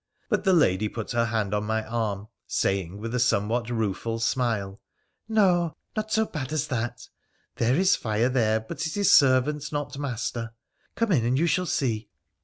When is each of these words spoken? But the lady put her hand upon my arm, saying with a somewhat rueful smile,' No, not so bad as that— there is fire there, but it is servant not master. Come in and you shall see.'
But 0.29 0.43
the 0.45 0.53
lady 0.53 0.87
put 0.89 1.11
her 1.11 1.25
hand 1.25 1.53
upon 1.53 1.67
my 1.67 1.85
arm, 1.85 2.27
saying 2.47 2.97
with 2.97 3.13
a 3.13 3.19
somewhat 3.19 3.69
rueful 3.69 4.17
smile,' 4.17 4.81
No, 5.29 5.75
not 5.95 6.11
so 6.11 6.25
bad 6.25 6.51
as 6.51 6.69
that— 6.69 7.07
there 7.57 7.75
is 7.75 7.95
fire 7.95 8.27
there, 8.29 8.59
but 8.59 8.87
it 8.87 8.97
is 8.97 9.13
servant 9.13 9.71
not 9.71 9.99
master. 9.99 10.55
Come 10.95 11.11
in 11.11 11.23
and 11.23 11.37
you 11.37 11.45
shall 11.45 11.67
see.' 11.67 12.09